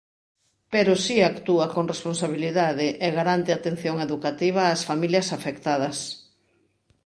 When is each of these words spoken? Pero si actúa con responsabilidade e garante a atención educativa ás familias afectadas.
Pero 0.73 0.93
si 1.05 1.15
actúa 1.21 1.65
con 1.73 1.85
responsabilidade 1.93 2.87
e 3.05 3.07
garante 3.17 3.49
a 3.51 3.57
atención 3.61 3.95
educativa 4.07 4.71
ás 4.73 4.81
familias 4.89 5.27
afectadas. 5.37 5.97